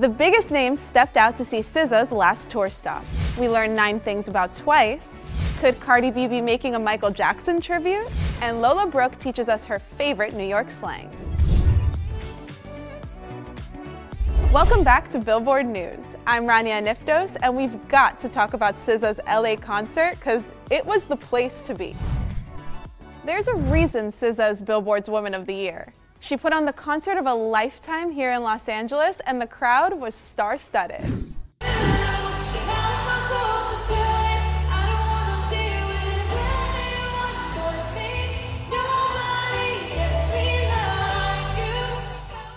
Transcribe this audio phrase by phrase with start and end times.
[0.00, 3.04] The biggest names stepped out to see SZA's last tour stop.
[3.38, 5.14] We learned nine things about Twice.
[5.58, 8.08] Could Cardi B be making a Michael Jackson tribute?
[8.40, 11.10] And Lola Brooke teaches us her favorite New York slang.
[14.54, 16.02] Welcome back to Billboard News.
[16.26, 21.04] I'm Rania Aniftos, and we've got to talk about SZA's LA concert because it was
[21.04, 21.94] the place to be.
[23.26, 25.92] There's a reason SZA is Billboard's Woman of the Year.
[26.22, 29.98] She put on the concert of a lifetime here in Los Angeles, and the crowd
[29.98, 31.00] was star studded.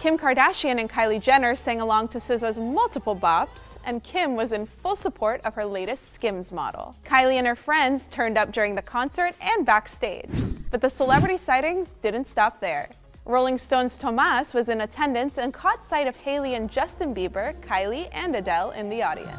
[0.04, 4.66] Kim Kardashian and Kylie Jenner sang along to SZA's multiple bops, and Kim was in
[4.66, 6.94] full support of her latest Skims model.
[7.06, 10.30] Kylie and her friends turned up during the concert and backstage.
[10.70, 12.90] But the celebrity sightings didn't stop there.
[13.26, 18.09] Rolling Stone's Tomas was in attendance and caught sight of Hailey and Justin Bieber, Kylie,
[18.12, 19.30] and Adele in the audience.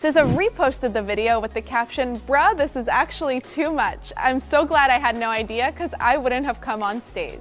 [0.00, 4.10] SZA reposted the video with the caption, Bruh, this is actually too much.
[4.16, 7.40] I'm so glad I had no idea because I wouldn't have come on stage.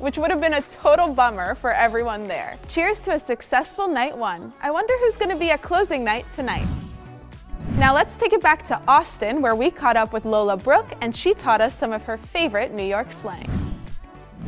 [0.00, 2.58] Which would have been a total bummer for everyone there.
[2.68, 4.52] Cheers to a successful night one.
[4.60, 6.66] I wonder who's going to be at closing night tonight.
[7.74, 11.14] Now let's take it back to Austin, where we caught up with Lola Brooke and
[11.14, 13.48] she taught us some of her favorite New York slang.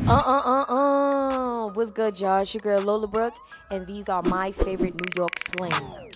[0.07, 1.71] Uh uh uh uh.
[1.73, 2.41] What's good, y'all?
[2.41, 3.35] It's your girl Lola Brooke,
[3.69, 6.09] and these are my favorite New York slang.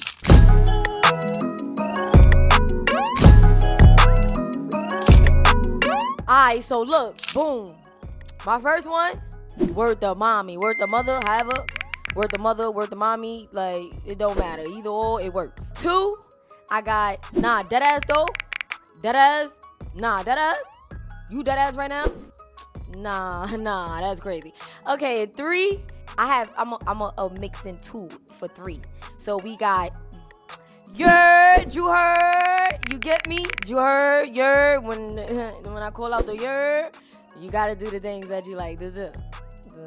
[6.28, 7.76] Alright, so look, boom.
[8.46, 9.22] My first one,
[9.74, 11.66] word the mommy, word the mother, however,
[12.16, 14.64] word the mother, word the mommy, like it don't matter.
[14.68, 15.72] Either or, it works.
[15.76, 16.16] Two,
[16.70, 18.28] I got nah, dead ass though.
[19.02, 19.60] Dead ass,
[19.96, 20.58] nah, dead ass.
[21.30, 22.06] You dead ass right now?
[22.98, 24.54] Nah, nah, that's crazy.
[24.90, 25.80] Okay, three,
[26.18, 28.80] I have I'm a, I'm a, a mixing two for three.
[29.18, 29.98] So we got
[30.96, 32.78] Yer, you heard?
[32.92, 33.48] You get me?
[33.66, 34.30] You heard?
[34.30, 34.80] Yer.
[34.80, 36.92] When when I call out the yer,
[37.40, 39.10] you gotta do the things that you like to do.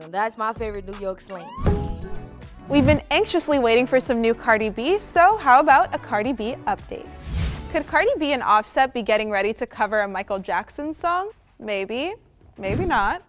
[0.08, 1.46] That's my favorite New York slang.
[2.68, 6.56] We've been anxiously waiting for some new Cardi B, so how about a Cardi B
[6.66, 7.06] update?
[7.70, 11.30] Could Cardi B and Offset be getting ready to cover a Michael Jackson song?
[11.60, 12.14] Maybe,
[12.58, 13.22] maybe not.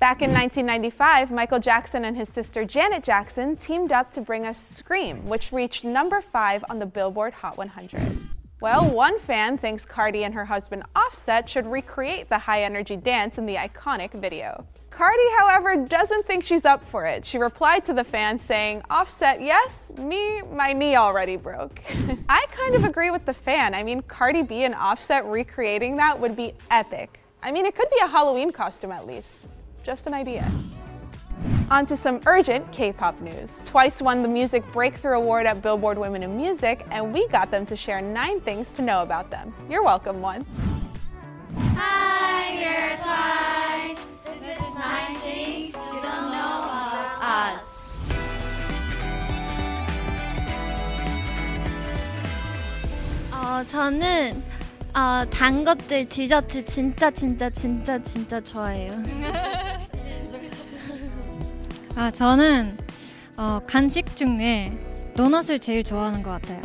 [0.00, 4.58] Back in 1995, Michael Jackson and his sister Janet Jackson teamed up to bring us
[4.58, 8.33] Scream, which reached number 5 on the Billboard Hot 100.
[8.64, 13.36] Well, one fan thinks Cardi and her husband Offset should recreate the high energy dance
[13.36, 14.66] in the iconic video.
[14.88, 17.26] Cardi, however, doesn't think she's up for it.
[17.26, 21.78] She replied to the fan saying, Offset, yes, me, my knee already broke.
[22.30, 23.74] I kind of agree with the fan.
[23.74, 27.20] I mean, Cardi B and Offset recreating that would be epic.
[27.42, 29.46] I mean, it could be a Halloween costume at least.
[29.84, 30.50] Just an idea.
[31.71, 33.61] On to some urgent K-pop news.
[33.63, 37.65] Twice won the Music Breakthrough Award at Billboard Women in Music, and we got them
[37.67, 39.53] to share nine things to know about them.
[39.69, 40.49] You're welcome once.
[41.77, 44.03] Hi, you're Twice.
[44.25, 47.65] This is nine things you don't know about us.
[53.31, 54.43] 어, 저는
[54.95, 59.52] 어, 단 것들 디저트 진짜 진짜 진짜 진짜 좋아해요.
[61.96, 62.76] 아, 저는
[63.36, 64.76] 어, 간식 중에
[65.16, 66.60] 도넛을 제일 좋아하는 것 같아요.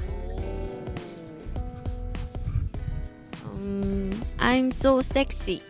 [3.45, 5.61] 음, I'm so sexy.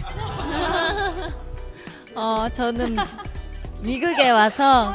[2.14, 2.96] 어, 저는
[3.80, 4.94] 미국에 와서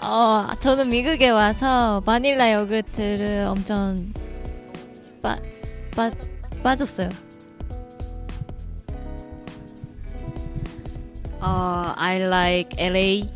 [0.00, 4.14] 어, 어, 저는 미국에 와서 바닐라 요구르트를 엄청
[5.20, 5.36] 빠,
[5.94, 6.10] 빠,
[6.62, 7.10] 빠졌어요.
[11.46, 13.30] 어, I like LA.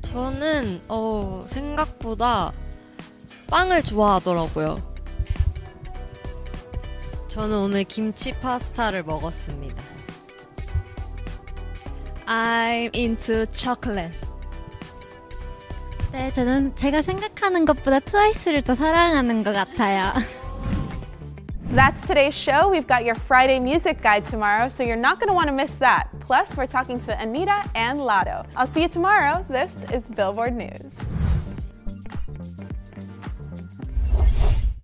[0.00, 2.52] 저는 어, 생각보다
[3.50, 4.80] 빵을 좋아하더라고요.
[7.28, 9.82] 저는 오늘 김치 파스타를 먹었습니다.
[12.26, 14.18] I'm into chocolate.
[16.12, 20.12] 네, 저는 제가 생각하는 것보다 트와이스를 더 사랑하는 것 같아요.
[21.72, 22.68] That's today's show.
[22.68, 25.72] We've got your Friday music guide tomorrow, so you're not going to want to miss
[25.76, 26.08] that.
[26.20, 28.46] Plus, we're talking to Anitta and Latto.
[28.54, 29.42] I'll see you tomorrow.
[29.48, 30.92] This is Billboard News.